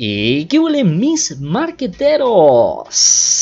[0.00, 2.86] ¿Y qué huele mis marqueteros?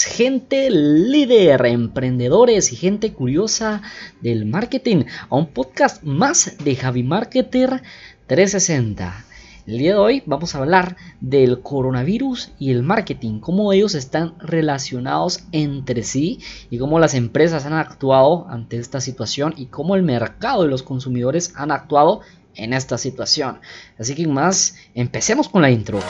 [0.09, 3.83] Gente líder, emprendedores y gente curiosa
[4.23, 7.83] del marketing a un podcast más de Javi Marketer
[8.27, 9.27] 360.
[9.67, 14.39] El día de hoy vamos a hablar del coronavirus y el marketing, cómo ellos están
[14.39, 16.39] relacionados entre sí
[16.71, 20.83] y cómo las empresas han actuado ante esta situación y cómo el mercado y los
[20.83, 22.23] consumidores han actuado
[22.57, 23.61] en esta situación.
[23.99, 26.01] Así que más, empecemos con la intro.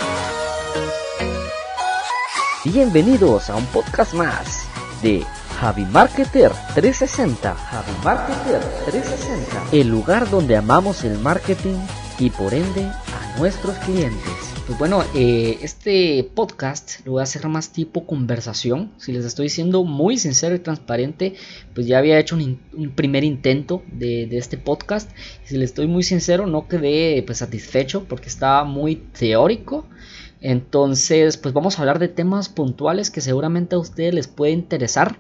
[2.65, 4.67] Bienvenidos a un podcast más
[5.03, 5.25] de
[5.61, 7.55] Javi Marketer 360.
[7.55, 9.69] Javi Marketer 360.
[9.73, 11.79] El lugar donde amamos el marketing
[12.19, 14.36] y por ende a nuestros clientes.
[14.67, 18.91] Pues bueno, eh, este podcast lo voy a hacer más tipo conversación.
[18.97, 21.35] Si les estoy siendo muy sincero y transparente,
[21.73, 25.09] pues ya había hecho un, primer intento de, este podcast.
[25.45, 29.87] Si les estoy muy sincero, no quedé pues, satisfecho porque estaba muy teórico.
[30.41, 35.19] Entonces, pues vamos a hablar de temas puntuales que seguramente a ustedes les puede interesar.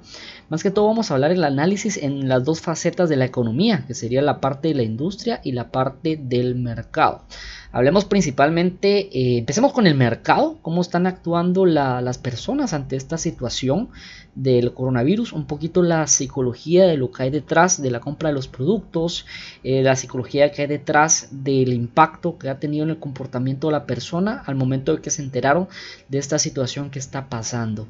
[0.48, 3.84] Más que todo vamos a hablar el análisis en las dos facetas de la economía,
[3.86, 7.24] que sería la parte de la industria y la parte del mercado.
[7.72, 13.90] Hablemos principalmente, eh, empecemos con el mercado, cómo están actuando las personas ante esta situación
[14.34, 18.34] del coronavirus, un poquito la psicología de lo que hay detrás de la compra de
[18.34, 19.26] los productos,
[19.62, 23.72] eh, la psicología que hay detrás del impacto que ha tenido en el comportamiento de
[23.72, 25.68] la persona al momento de que se enteraron
[26.08, 27.86] de esta situación que está pasando.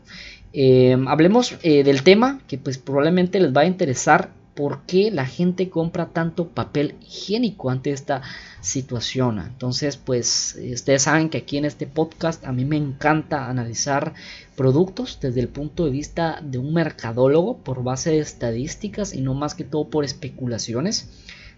[0.52, 5.68] Eh, hablemos del tema que pues probablemente les va a interesar por qué la gente
[5.68, 8.22] compra tanto papel higiénico ante esta
[8.62, 9.38] situación.
[9.38, 14.14] Entonces, pues ustedes saben que aquí en este podcast a mí me encanta analizar
[14.56, 19.34] productos desde el punto de vista de un mercadólogo por base de estadísticas y no
[19.34, 21.10] más que todo por especulaciones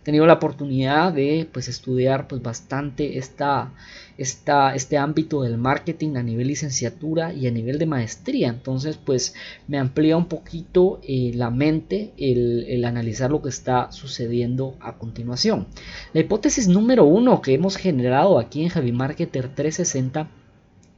[0.09, 3.75] tenido la oportunidad de pues, estudiar pues, bastante esta,
[4.17, 8.49] esta, este ámbito del marketing a nivel licenciatura y a nivel de maestría.
[8.49, 9.35] Entonces, pues
[9.67, 15.67] me amplía un poquito eh, la mente el, analizar lo que está sucediendo a continuación.
[16.15, 20.31] La hipótesis número uno que hemos generado aquí en Javi Marketer 360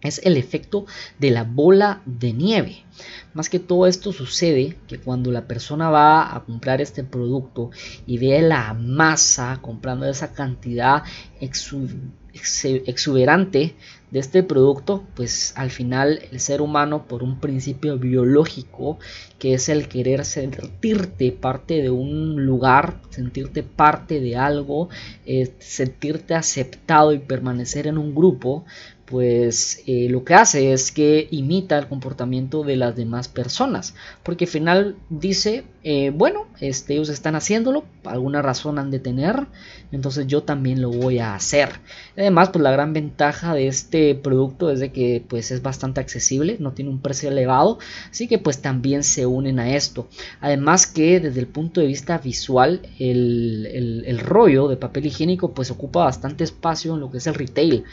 [0.02, 0.86] es el efecto
[1.18, 2.84] de la bola de nieve.
[3.32, 7.70] Más que todo esto sucede que cuando la persona va a comprar este producto
[8.06, 11.04] y ve la masa comprando esa cantidad
[11.40, 13.76] exuberante
[14.10, 18.98] de este producto, pues al final el ser humano por un principio biológico
[19.38, 24.88] que es el querer sentirte parte de un lugar, sentirte parte de algo,
[25.26, 28.64] eh, sentirte aceptado y permanecer en un grupo,
[29.10, 33.94] pues eh, lo que hace es que imita el comportamiento de las demás personas.
[34.22, 39.46] Porque al final dice, eh, bueno, este, ellos están haciéndolo, alguna razón han de tener,
[39.90, 41.80] entonces yo también lo voy a hacer.
[42.16, 46.56] Además, pues la gran ventaja de este producto es de que pues es bastante accesible,
[46.60, 47.78] no tiene un precio elevado,
[48.10, 50.08] así que pues también se unen a esto.
[50.40, 55.70] Además que desde el punto de vista visual, el, el rollo de papel higiénico pues
[55.72, 57.84] ocupa bastante espacio en lo que es el retail.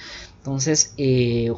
[0.48, 1.52] Entonces, eh,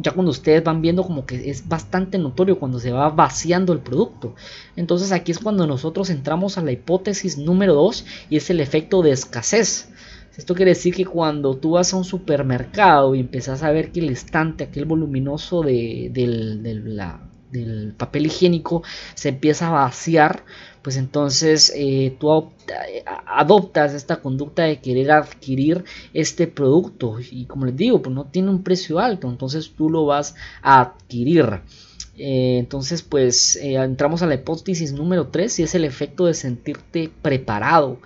[0.00, 3.78] ya cuando ustedes van viendo como que es bastante notorio cuando se va vaciando el
[3.78, 4.34] producto.
[4.74, 9.00] Entonces aquí es cuando nosotros entramos a la hipótesis número 2 y es el efecto
[9.02, 9.90] de escasez.
[10.36, 14.00] Esto quiere decir que cuando tú vas a un supermercado y empiezas a ver que
[14.00, 18.82] el estante, aquel voluminoso de, del papel higiénico,
[19.14, 20.44] se empieza a vaciar,
[20.82, 22.50] pues entonces eh, tú
[23.26, 28.50] adoptas esta conducta de querer adquirir este producto y como les digo, pues no tiene
[28.50, 31.60] un precio alto, entonces tú lo vas a adquirir.
[32.18, 36.34] Eh, entonces pues eh, entramos a la hipótesis número 3 y es el efecto de
[36.34, 37.98] sentirte preparado.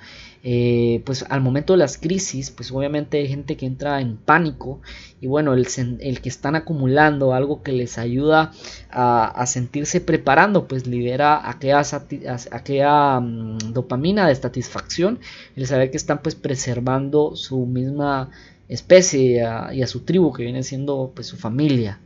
[0.49, 4.81] Eh, pues al momento de las crisis, pues obviamente hay gente que entra en pánico
[5.21, 8.53] y bueno, el, que están acumulando algo que les ayuda
[8.89, 15.19] a, sentirse preparando, pues libera aquella, mm, dopamina de satisfacción,
[15.57, 18.31] el saber que están pues preservando su misma
[18.69, 19.43] especie
[19.73, 21.99] y a su tribu que viene siendo pues su familia.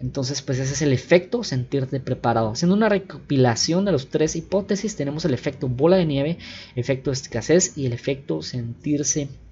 [0.00, 2.50] Entonces, pues ese es el efecto sentirte preparado.
[2.50, 6.38] Haciendo una recopilación de los tres hipótesis, tenemos el efecto bola de nieve,
[6.76, 9.47] efecto escasez y el efecto sentirse preparado.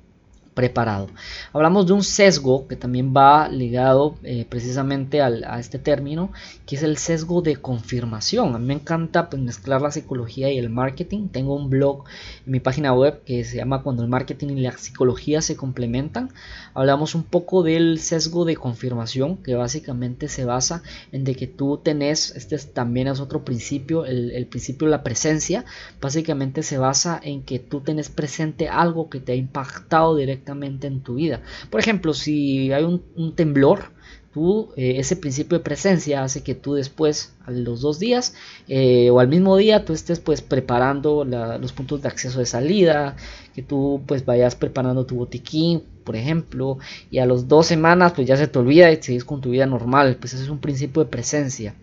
[1.53, 6.33] Hablamos de un sesgo que también va ligado eh, precisamente a este término,
[6.65, 8.55] que es el sesgo de confirmación.
[8.55, 11.29] A mí me encanta pues, mezclar la psicología y el marketing.
[11.29, 12.05] Tengo un blog
[12.47, 16.31] en mi página web que se llama Cuando el marketing y la psicología se complementan.
[16.73, 20.83] Hablamos un poco del sesgo de confirmación, que básicamente se basa
[21.13, 25.03] en de que tú tenés, este también es otro principio, el, el principio de la
[25.03, 25.67] presencia,
[26.01, 31.01] básicamente se basa en que tú tenés presente algo que te ha impactado directamente en
[31.01, 31.43] tu vida.
[31.71, 33.93] Por ejemplo, si hay un, temblor,
[34.33, 38.35] tú, eh, ese principio de presencia hace que tú después, a los dos días
[38.69, 43.17] eh, o al mismo día, tú estés pues preparando los puntos de acceso de salida,
[43.55, 46.79] que tú pues vayas preparando tu botiquín, por ejemplo,
[47.11, 49.67] y a los dos semanas pues ya se te olvida y sigues con tu vida
[49.67, 51.75] normal, pues ese es un principio de presencia.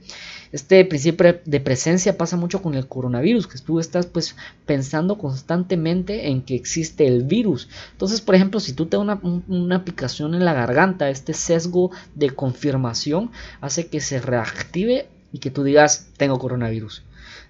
[0.54, 4.36] Este principio de presencia pasa mucho con el coronavirus, que tú estás pues
[4.68, 7.68] pensando constantemente en que existe el virus.
[7.92, 11.90] Entonces, por ejemplo, si tú te das una, una aplicación en la garganta, este sesgo
[12.14, 17.02] de confirmación hace que se reactive y que tú digas, tengo coronavirus.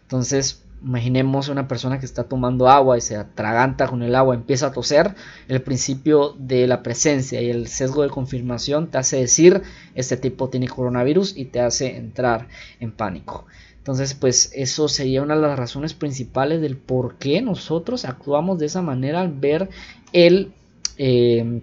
[0.03, 4.67] Entonces, Imaginemos una persona que está tomando agua y se atraganta con el agua, empieza
[4.67, 5.15] a toser.
[5.47, 9.61] El principio de la presencia y el sesgo de confirmación te hace decir
[9.95, 12.47] este tipo tiene coronavirus y te hace entrar
[12.79, 13.45] en pánico.
[13.77, 18.65] Entonces, pues eso sería una de las razones principales del por qué nosotros actuamos de
[18.65, 19.69] esa manera al ver
[20.13, 20.53] el
[20.97, 21.61] eh,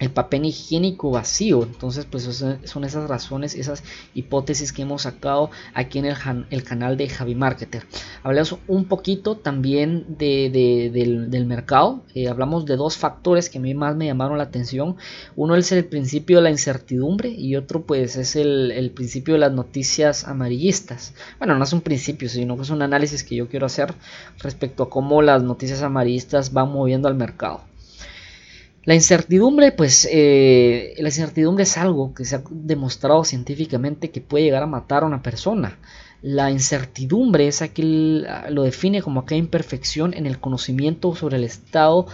[0.00, 1.62] el papel higiénico vacío.
[1.62, 2.24] Entonces, pues
[2.64, 7.84] son esas razones, esas hipótesis que hemos sacado aquí en el, canal de Javi Marketer.
[8.22, 12.02] Hablamos un poquito también del, mercado.
[12.14, 14.96] Eh, hablamos de dos factores que a mí más me llamaron la atención.
[15.36, 19.40] Uno es el principio de la incertidumbre y otro pues es el, el principio de
[19.40, 21.14] las noticias amarillistas.
[21.38, 23.94] Bueno, no es un principio, sino que es un análisis que yo quiero hacer
[24.38, 27.69] respecto a cómo las noticias amarillistas van moviendo al mercado.
[28.84, 34.44] La incertidumbre, pues eh, la incertidumbre es algo que se ha demostrado científicamente que puede
[34.44, 35.78] llegar a matar a una persona.
[36.22, 42.06] La incertidumbre es aquel, lo define como aquella imperfección en el conocimiento sobre el estado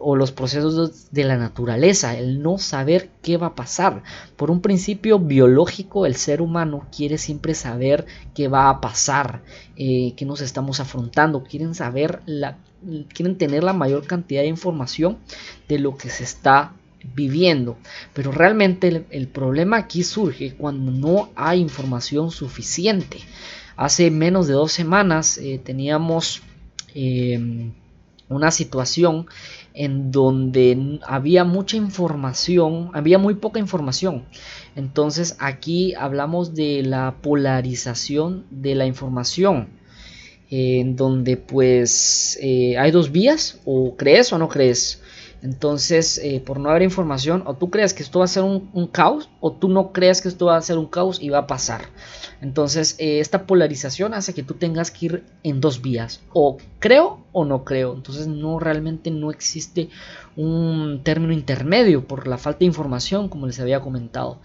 [0.00, 4.02] o los procesos de la naturaleza, el no saber qué va a pasar.
[4.36, 9.42] Por un principio biológico, el ser humano quiere siempre saber qué va a pasar,
[9.76, 12.58] eh, qué nos estamos afrontando, quieren saber, la,
[13.12, 15.18] quieren tener la mayor cantidad de información
[15.68, 16.72] de lo que se está
[17.14, 17.76] viviendo.
[18.14, 23.18] Pero realmente el, problema aquí surge cuando no hay información suficiente.
[23.76, 26.42] Hace menos de dos semanas eh, teníamos
[26.94, 27.72] em,
[28.28, 29.26] una situación
[29.74, 34.24] en donde había mucha información, había muy poca información.
[34.76, 39.68] Entonces aquí hablamos de la polarización de la información,
[40.50, 45.02] en donde pues eh, hay dos vías, o crees o no crees.
[45.42, 48.86] Entonces, eh, por no haber información, o tú crees que esto va a ser un,
[48.88, 51.46] caos, o tú no crees que esto va a ser un caos y va a
[51.46, 51.82] pasar.
[52.40, 57.24] Entonces, eh, esta polarización hace que tú tengas que ir en dos vías, o creo
[57.32, 57.94] o no creo.
[57.94, 59.88] Entonces, no realmente no existe
[60.36, 64.40] un término intermedio por la falta de información, como les había comentado.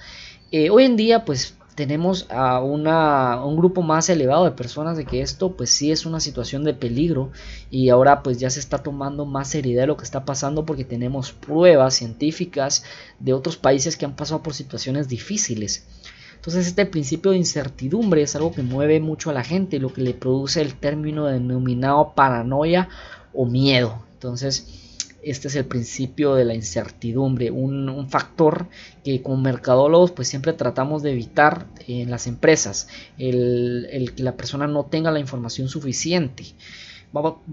[0.52, 5.22] Eh, hoy en día, pues tenemos a, un grupo más elevado de personas de que
[5.22, 7.32] esto pues sí es una situación de peligro
[7.72, 10.86] y ahora pues ya se está tomando más seriedad de lo que está pasando porque
[10.86, 12.84] tenemos pruebas científicas
[13.20, 15.88] de otros países que han pasado por situaciones difíciles.
[16.36, 20.02] Entonces este principio de incertidumbre es algo que mueve mucho a la gente, lo que
[20.02, 22.90] le produce el término denominado paranoia
[23.34, 24.04] o miedo.
[24.14, 24.83] Entonces
[25.24, 28.68] este es el principio de la incertidumbre, un, factor
[29.04, 32.88] que como mercadólogos pues siempre tratamos de evitar en las empresas,
[33.18, 36.44] el, que la persona no tenga la información suficiente.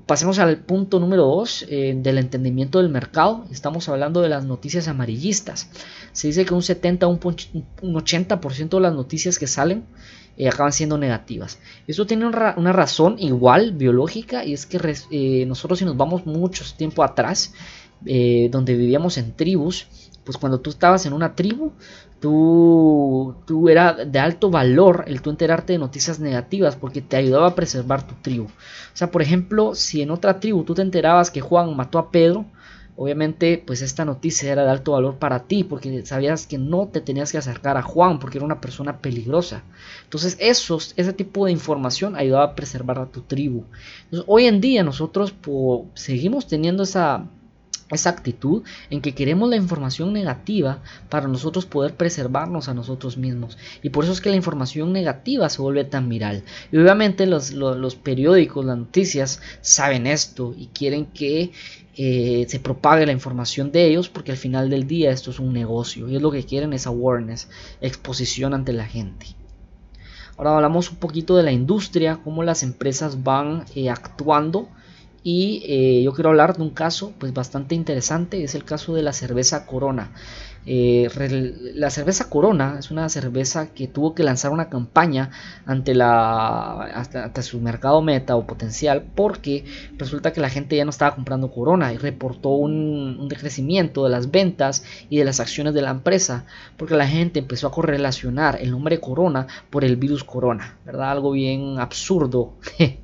[0.06, 3.44] Pasemos al punto número 2 eh, del entendimiento del mercado.
[3.50, 5.68] Estamos hablando de las noticias amarillistas.
[6.12, 9.84] Se dice que un 70 un 80% de las noticias que salen
[10.38, 11.58] eh, acaban siendo negativas.
[11.86, 16.64] Esto tiene una, razón igual biológica y es que eh, nosotros si nos vamos mucho
[16.76, 17.52] tiempo atrás,
[18.06, 19.86] eh, donde vivíamos en tribus,
[20.24, 21.72] pues cuando tú estabas en una tribu,
[22.20, 27.48] tú, tú era de alto valor el tú enterarte de noticias negativas porque te ayudaba
[27.48, 28.44] a preservar tu tribu.
[28.44, 32.10] O sea, por ejemplo, si en otra tribu tú te enterabas que Juan mató a
[32.10, 32.46] Pedro,
[33.02, 37.00] Obviamente, pues esta noticia era de alto valor para ti porque sabías que no te
[37.00, 39.62] tenías que acercar a Juan porque era una persona peligrosa.
[40.04, 43.64] Entonces, esos, ese tipo de información ayudaba a preservar a tu tribu.
[44.26, 45.32] hoy en día nosotros
[45.94, 47.24] seguimos teniendo esa,
[47.90, 53.58] esa actitud en que queremos la información negativa para nosotros poder preservarnos a nosotros mismos.
[53.82, 56.42] Y por eso es que la información negativa se vuelve tan viral.
[56.72, 61.52] Y obviamente los, los periódicos, las noticias saben esto y quieren que
[61.96, 65.52] eh, se propague la información de ellos porque al final del día esto es un
[65.52, 67.48] negocio y es lo que quieren es awareness,
[67.80, 69.26] exposición ante la gente.
[70.38, 74.70] Ahora hablamos un poquito de la industria, cómo las empresas van eh, actuando
[75.22, 79.02] y eh, yo quiero hablar de un caso pues bastante interesante, es el caso de
[79.02, 80.12] la cerveza Corona.
[80.66, 81.08] Eh,
[81.74, 85.30] la cerveza Corona es una cerveza que tuvo que lanzar una campaña
[85.64, 87.06] ante, la,
[87.40, 89.64] su mercado meta o potencial porque
[89.96, 94.10] resulta que la gente ya no estaba comprando Corona y reportó un, un decrecimiento de
[94.10, 96.44] las ventas y de las acciones de la empresa
[96.76, 101.10] porque la gente empezó a correlacionar el nombre Corona por el virus Corona, ¿verdad?
[101.10, 102.54] Algo bien absurdo.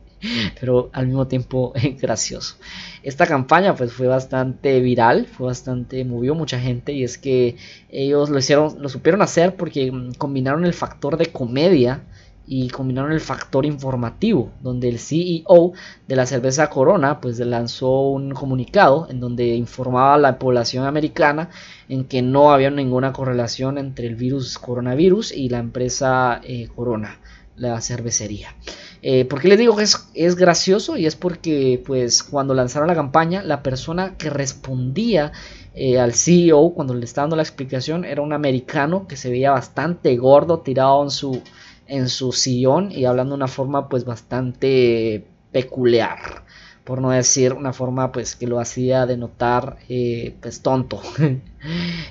[0.59, 2.57] pero al mismo tiempo gracioso.
[3.03, 7.57] Esta campaña pues fue bastante viral, fue bastante, movió mucha gente y es que
[7.91, 12.03] ellos lo hicieron, lo supieron hacer porque mm, combinaron el factor de comedia
[12.47, 15.73] y combinaron el factor informativo, donde el CEO
[16.07, 21.51] de la cerveza Corona pues lanzó un comunicado en donde informaba a la población americana
[21.89, 27.19] en que no había ninguna correlación entre el virus coronavirus y la empresa eh, Corona,
[27.57, 28.55] la cervecería.
[29.03, 30.97] Eh, ¿Por qué les digo que es, gracioso?
[30.97, 35.33] Y es porque pues cuando lanzaron la campaña, la persona que respondía
[35.75, 39.51] eh, al CEO cuando le estaba dando la explicación era un americano que se veía
[39.53, 41.43] bastante gordo, tirado en su,
[41.87, 46.46] en su sillón y hablando de una forma pues bastante peculiar
[46.87, 51.02] por no decir una forma pues que lo hacía denotar eh, pues tonto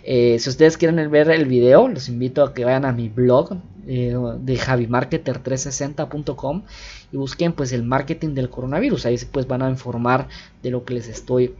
[0.04, 3.56] eh, si ustedes quieren ver el video los invito a que vayan a mi blog
[3.88, 6.64] eh, de javimarketer360.com
[7.12, 9.06] y busquen pues el marketing del coronavirus.
[9.06, 10.28] Ahí pues van a informar
[10.64, 11.54] de lo que les estoy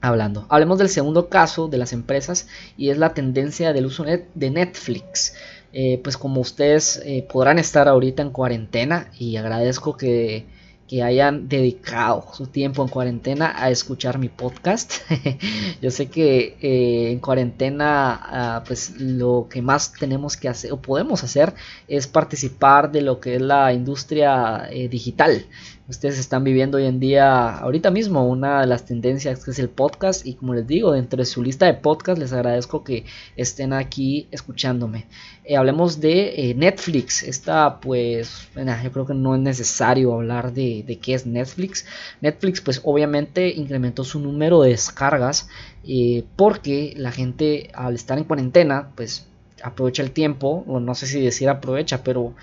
[0.00, 0.44] hablando.
[0.48, 5.34] Hablemos del segundo caso de las empresas y es la tendencia del uso de Netflix.
[5.72, 7.00] Eh, pues como ustedes
[7.32, 10.46] podrán estar ahorita en cuarentena y agradezco que
[10.88, 14.94] que hayan dedicado su tiempo en cuarentena a escuchar mi podcast.
[15.80, 20.82] Yo sé que eh, en cuarentena ah, pues lo que más tenemos que hacer o
[20.82, 21.54] podemos hacer
[21.88, 25.46] es participar de lo que es la industria eh, digital
[25.92, 29.68] ustedes están viviendo hoy en día, ahorita mismo, una de las tendencias que es el
[29.68, 30.26] podcast.
[30.26, 33.04] Y como les digo, dentro de su lista de podcast, les agradezco que
[33.36, 35.06] estén aquí escuchándome.
[35.44, 37.22] Eh, hablemos de eh, Netflix.
[37.22, 41.84] Esta, pues, yo creo que no es necesario hablar de, de, qué es Netflix.
[42.20, 45.48] Netflix, pues, obviamente incrementó su número de descargas
[45.84, 49.26] eh, porque la gente, al estar en cuarentena, pues
[49.62, 52.34] aprovecha el tiempo, o no sé si decir aprovecha, pero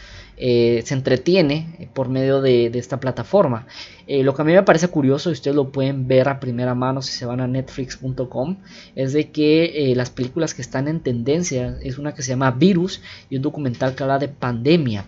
[0.41, 3.67] eh, se entretiene por medio de, esta plataforma.
[4.07, 6.73] Eh, lo que a mí me parece curioso, y ustedes lo pueden ver a primera
[6.75, 8.55] mano si se van a netflix.com,
[8.95, 12.51] es de que eh, las películas que están en tendencia es una que se llama
[12.51, 15.05] Virus y un documental que habla de pandemia.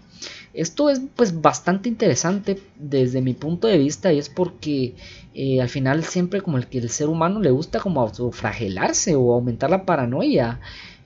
[0.54, 4.96] Esto es pues bastante interesante desde mi punto de vista y es porque
[5.62, 9.70] al final siempre como el que el ser humano le gusta como autofragelarse o aumentar
[9.70, 10.60] la paranoia.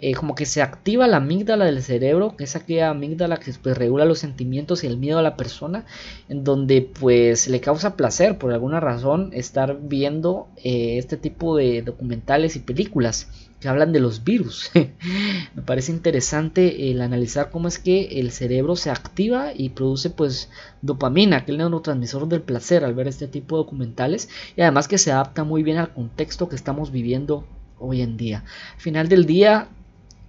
[0.08, 3.76] Eh, como que se activa la amígdala del cerebro, que es aquella amígdala que pues,
[3.76, 5.84] regula los sentimientos y el miedo a la persona,
[6.30, 11.82] en donde pues le causa placer por alguna razón estar viendo eh, este tipo de
[11.82, 14.70] documentales y películas que hablan de los virus.
[15.56, 20.52] Me parece interesante el analizar cómo es que el cerebro se activa y produce pues
[20.84, 24.88] dopamina, que es el neurotransmisor del placer al ver este tipo de documentales y además
[24.88, 27.44] que se adapta muy bien al contexto que estamos viviendo
[27.80, 28.44] hoy en día.
[28.76, 29.68] Al final del día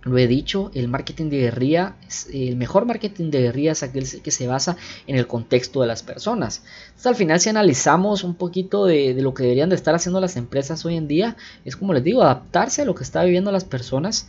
[0.07, 1.97] lo he dicho, el marketing de guerrilla,
[2.33, 4.77] el mejor marketing de guerrilla es aquel que se basa
[5.09, 6.63] en el contexto de las personas.
[6.87, 10.21] Entonces, al final, si analizamos un poquito de, de, lo que deberían de estar haciendo
[10.21, 13.51] las empresas hoy en día, es como les digo, adaptarse a lo que está viviendo
[13.51, 14.29] las personas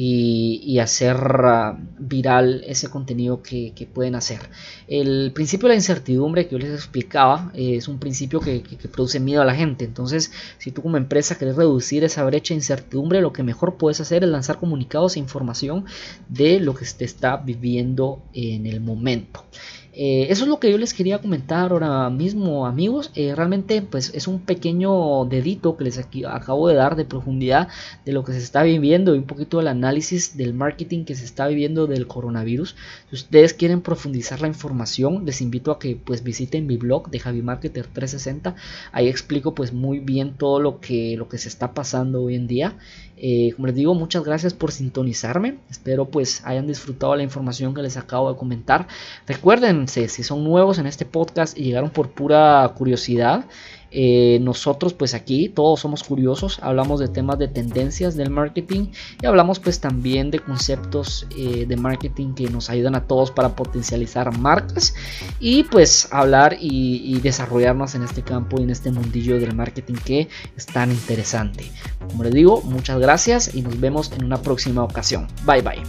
[0.00, 4.38] y, hacer ah, viral ese contenido que, pueden hacer.
[4.86, 8.62] El principio de la incertidumbre que yo les explicaba eh, es un principio que,
[8.92, 9.84] produce miedo a la gente.
[9.84, 14.00] Entonces, si tú como empresa quieres reducir esa brecha de incertidumbre, lo que mejor puedes
[14.00, 15.84] hacer es lanzar comunicados e información
[16.28, 19.44] de lo que se está viviendo en el momento.
[20.00, 23.10] Eh, eso es lo que yo les quería comentar ahora mismo, amigos.
[23.16, 27.66] Eh, realmente, pues es un pequeño dedito que les acabo de dar de profundidad
[28.04, 31.24] de lo que se está viviendo y un poquito del análisis del marketing que se
[31.24, 32.76] está viviendo del coronavirus.
[33.10, 37.18] Si ustedes quieren profundizar la información, les invito a que pues visiten mi blog de
[37.18, 38.54] Javi Marketer 360.
[38.92, 42.46] Ahí explico pues muy bien todo lo que, lo que se está pasando hoy en
[42.46, 42.76] día.
[43.20, 45.58] Eh, como les digo, muchas gracias por sintonizarme.
[45.70, 48.86] Espero pues hayan disfrutado la información que les acabo de comentar.
[49.88, 53.44] Si son nuevos en este podcast y llegaron por pura curiosidad,
[53.90, 58.88] eh, nosotros pues aquí todos somos curiosos, hablamos de temas de tendencias del marketing
[59.22, 63.56] y hablamos pues también de conceptos eh, de marketing que nos ayudan a todos para
[63.56, 64.94] potencializar marcas
[65.40, 70.28] y pues hablar y desarrollarnos en este campo y en este mundillo del marketing que
[70.56, 71.64] es tan interesante.
[71.98, 75.28] Como les digo, muchas gracias y nos vemos en una próxima ocasión.
[75.46, 75.82] Bye bye.